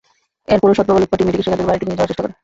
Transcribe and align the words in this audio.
এরপরও 0.53 0.77
সৎবাবা 0.77 0.99
লোক 1.01 1.09
পাঠিয়ে 1.11 1.25
মেয়েটিকে 1.27 1.45
সেখান 1.45 1.57
থেকে 1.59 1.69
বাড়িতে 1.69 1.85
নিয়ে 1.85 1.97
যাওয়ার 1.97 2.09
চেষ্টা 2.11 2.23
করে। 2.25 2.33